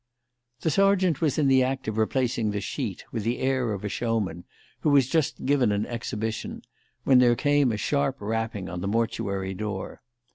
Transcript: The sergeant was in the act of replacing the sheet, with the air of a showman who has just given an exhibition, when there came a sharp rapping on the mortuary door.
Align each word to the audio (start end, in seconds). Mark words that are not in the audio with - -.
The 0.61 0.71
sergeant 0.71 1.21
was 1.21 1.37
in 1.37 1.47
the 1.47 1.61
act 1.61 1.87
of 1.87 1.95
replacing 1.95 2.49
the 2.49 2.59
sheet, 2.59 3.05
with 3.11 3.21
the 3.21 3.37
air 3.37 3.71
of 3.71 3.83
a 3.85 3.87
showman 3.87 4.45
who 4.79 4.95
has 4.95 5.05
just 5.05 5.45
given 5.45 5.71
an 5.71 5.85
exhibition, 5.85 6.63
when 7.03 7.19
there 7.19 7.35
came 7.35 7.71
a 7.71 7.77
sharp 7.77 8.17
rapping 8.19 8.67
on 8.67 8.81
the 8.81 8.87
mortuary 8.87 9.53
door. 9.53 10.01